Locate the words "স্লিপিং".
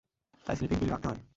0.55-0.77